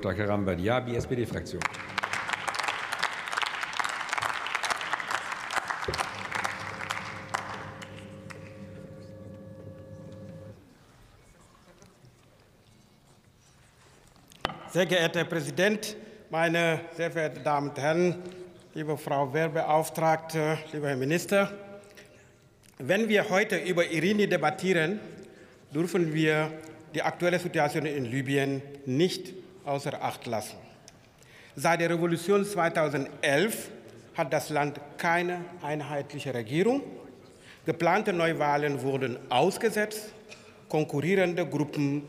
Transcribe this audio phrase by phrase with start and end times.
[0.00, 0.14] Dr.
[0.14, 1.60] Karamba Diaby, SPD-Fraktion.
[14.70, 15.96] Sehr geehrter Herr Präsident,
[16.30, 18.22] meine sehr verehrten Damen und Herren,
[18.74, 21.50] liebe Frau Wehrbeauftragte, lieber Herr Minister,
[22.78, 25.00] wenn wir heute über Irini debattieren,
[25.74, 26.52] dürfen wir
[26.94, 29.34] die aktuelle Situation in Libyen nicht
[29.68, 30.56] außer Acht lassen.
[31.54, 33.70] Seit der Revolution 2011
[34.14, 36.82] hat das Land keine einheitliche Regierung.
[37.66, 40.12] Geplante Neuwahlen wurden ausgesetzt.
[40.68, 42.02] Konkurrierende Gruppen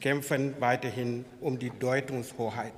[0.00, 2.74] kämpfen weiterhin um die Deutungshoheit.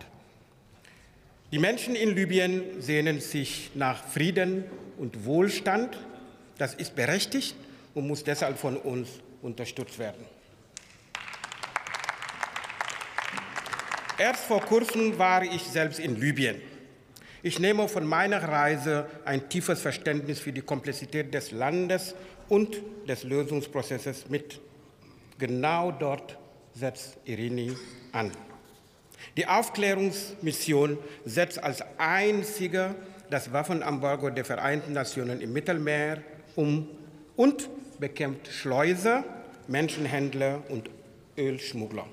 [1.52, 4.64] Die Menschen in Libyen sehnen sich nach Frieden
[4.98, 5.98] und Wohlstand.
[6.56, 7.54] Das ist berechtigt
[7.94, 9.08] und muss deshalb von uns
[9.42, 10.24] unterstützt werden.
[14.22, 16.62] Erst vor kurzem war ich selbst in Libyen.
[17.42, 22.14] Ich nehme von meiner Reise ein tiefes Verständnis für die Komplexität des Landes
[22.48, 24.60] und des Lösungsprozesses mit.
[25.40, 26.38] Genau dort
[26.72, 27.72] setzt Irini
[28.12, 28.30] an.
[29.36, 32.94] Die Aufklärungsmission setzt als einzige
[33.28, 36.22] das Waffenembargo der Vereinten Nationen im Mittelmeer
[36.54, 36.88] um
[37.34, 37.68] und
[37.98, 39.24] bekämpft Schleuser,
[39.66, 40.90] Menschenhändler und
[41.36, 42.06] Ölschmuggler.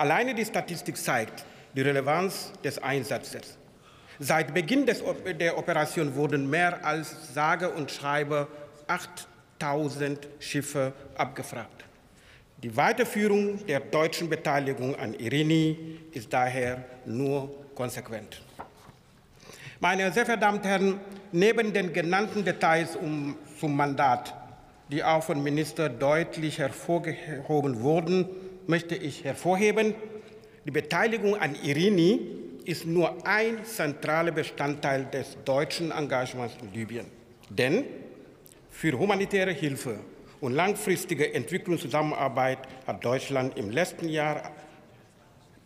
[0.00, 1.44] Alleine die Statistik zeigt
[1.76, 3.58] die Relevanz des Einsatzes.
[4.18, 5.04] Seit Beginn des,
[5.38, 8.48] der Operation wurden mehr als sage und schreibe
[8.86, 11.84] 8000 Schiffe abgefragt.
[12.62, 18.40] Die Weiterführung der deutschen Beteiligung an Irini ist daher nur konsequent.
[19.80, 24.34] Meine sehr verehrten Herren, neben den genannten Details um, zum Mandat,
[24.88, 28.30] die auch von Minister deutlich hervorgehoben wurden,
[28.70, 29.94] möchte ich hervorheben,
[30.64, 32.20] die Beteiligung an Irini
[32.64, 37.06] ist nur ein zentraler Bestandteil des deutschen Engagements in Libyen.
[37.48, 37.84] Denn
[38.70, 39.98] für humanitäre Hilfe
[40.40, 44.52] und langfristige Entwicklungszusammenarbeit hat Deutschland im letzten Jahr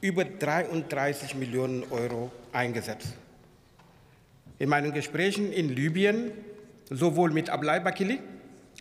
[0.00, 3.14] über 33 Millionen Euro eingesetzt.
[4.58, 6.32] In meinen Gesprächen in Libyen,
[6.90, 8.20] sowohl mit Ablai Bakili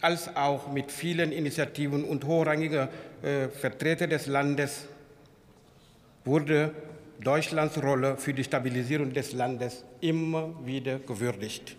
[0.03, 2.90] als auch mit vielen Initiativen und hochrangigen
[3.22, 4.86] äh, Vertretern des Landes
[6.25, 6.72] wurde
[7.22, 11.78] Deutschlands Rolle für die Stabilisierung des Landes immer wieder gewürdigt.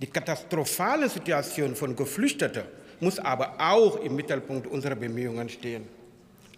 [0.00, 2.64] Die katastrophale Situation von Geflüchteten
[2.98, 5.84] muss aber auch im Mittelpunkt unserer Bemühungen stehen.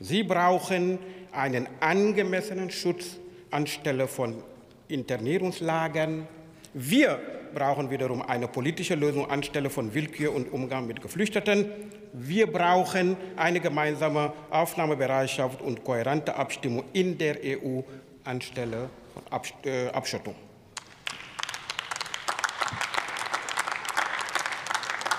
[0.01, 0.99] Sie brauchen
[1.33, 3.19] einen angemessenen Schutz
[3.51, 4.43] anstelle von
[4.89, 6.27] Internierungslagern.
[6.73, 7.21] Wir
[7.55, 11.71] brauchen wiederum eine politische Lösung anstelle von Willkür und Umgang mit Geflüchteten.
[12.13, 17.81] Wir brauchen eine gemeinsame Aufnahmebereitschaft und kohärente Abstimmung in der EU
[18.25, 19.23] anstelle von
[19.65, 20.35] äh, Abschottung.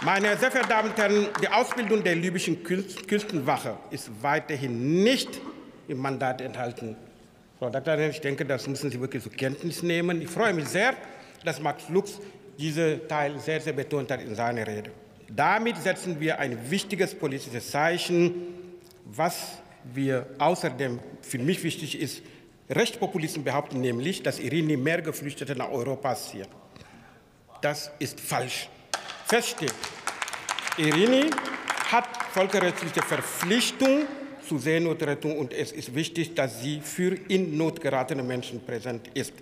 [0.03, 5.41] Meine sehr verehrten Damen und Herren, die Ausbildung der libyschen Küstenwache ist weiterhin nicht
[5.87, 6.95] im Mandat enthalten.
[7.57, 7.97] Frau Dr.
[7.99, 10.21] Ich denke, das müssen Sie wirklich zur Kenntnis nehmen.
[10.21, 10.93] Ich freue mich sehr,
[11.45, 12.19] dass Max Lux
[12.57, 14.91] diesen Teil sehr, sehr betont hat in seiner Rede.
[15.29, 18.33] Damit setzen wir ein wichtiges politisches Zeichen,
[19.05, 19.59] was
[19.93, 22.21] wir außerdem für mich wichtig ist.
[22.69, 26.47] Rechtspopulisten behaupten nämlich, dass Irini mehr Geflüchtete nach Europa ziehen.
[27.61, 28.69] Das ist falsch.
[29.25, 29.73] Fest steht,
[30.77, 31.29] Irini
[31.91, 34.05] hat völkerrechtliche Verpflichtung
[34.47, 39.33] zur Seenotrettung und es ist wichtig, dass sie für in Not geratene Menschen präsent ist.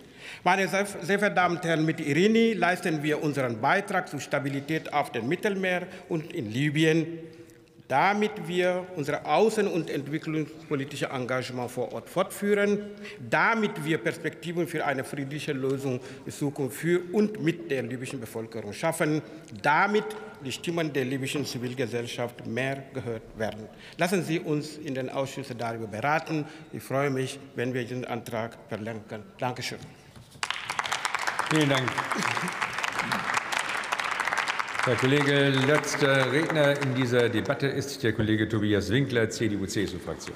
[0.44, 5.12] Meine sehr verehrten Damen und Herren, mit Irini leisten wir unseren Beitrag zur Stabilität auf
[5.12, 7.20] dem Mittelmeer und in Libyen,
[7.88, 12.80] damit wir unser außen- und entwicklungspolitisches Engagement vor Ort fortführen,
[13.30, 18.74] damit wir Perspektiven für eine friedliche Lösung in Zukunft für und mit der libyschen Bevölkerung
[18.74, 19.22] schaffen,
[19.62, 20.06] damit
[20.44, 23.68] die Stimmen der libyschen Zivilgesellschaft mehr gehört werden.
[23.98, 26.46] Lassen Sie uns in den Ausschüssen darüber beraten.
[26.72, 29.24] Ich freue mich, wenn wir diesen Antrag verlängern.
[29.38, 29.80] Dankeschön.
[31.50, 31.92] Vielen Dank.
[34.86, 40.36] Herr Kollege, letzter Redner in dieser Debatte ist der Kollege Tobias Winkler, CDU-CSU-Fraktion.